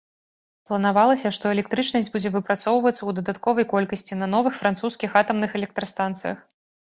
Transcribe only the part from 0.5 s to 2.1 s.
Планавалася, што электрычнасць